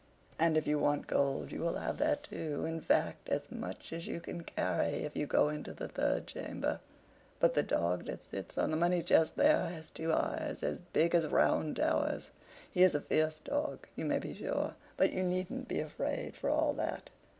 And 0.39 0.57
if 0.57 0.65
you 0.65 0.79
want 0.79 1.05
gold, 1.05 1.51
you 1.51 1.59
can 1.59 1.75
have 1.75 1.99
that 1.99 2.23
too—in 2.23 2.81
fact, 2.81 3.29
as 3.29 3.51
much 3.51 3.93
as 3.93 4.07
you 4.07 4.19
can 4.19 4.43
carry—if 4.43 5.15
you 5.15 5.27
go 5.27 5.49
into 5.49 5.73
the 5.75 5.87
third 5.87 6.25
chamber. 6.25 6.79
But 7.39 7.53
the 7.53 7.61
dog 7.61 8.05
that 8.05 8.23
sits 8.23 8.57
on 8.57 8.71
the 8.71 8.77
money 8.77 9.03
chest 9.03 9.35
there 9.35 9.67
has 9.69 9.91
two 9.91 10.11
eyes 10.11 10.63
as 10.63 10.81
big 10.81 11.13
as 11.13 11.27
round 11.27 11.75
towers. 11.75 12.31
He 12.71 12.81
is 12.81 12.95
a 12.95 13.01
fierce 13.01 13.37
dog, 13.41 13.85
you 13.95 14.05
may 14.05 14.17
be 14.17 14.33
sure; 14.33 14.73
but 14.97 15.13
you 15.13 15.21
needn't 15.21 15.67
be 15.67 15.79
afraid, 15.79 16.35
for 16.35 16.49
all 16.49 16.73
that. 16.73 17.11